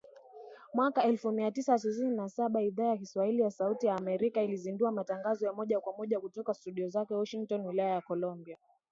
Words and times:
Mwaka 0.73 1.03
elfu 1.03 1.31
mia 1.31 1.51
tisa 1.51 1.77
sitini 1.79 2.15
na 2.15 2.29
saba, 2.29 2.61
Idhaa 2.61 2.85
ya 2.85 2.97
Kiswahili 2.97 3.41
ya 3.41 3.51
Sauti 3.51 3.87
ya 3.87 3.95
Amerika 3.95 4.41
ilizindua 4.41 4.91
matangazo 4.91 5.45
ya 5.45 5.53
moja 5.53 5.79
kwa 5.79 5.93
moja 5.97 6.19
kutoka 6.19 6.53
studio 6.53 6.89
zake 6.89 7.13
Washington 7.13 7.67
Wilaya 7.67 7.89
ya 7.89 8.01
Columbia 8.01 8.57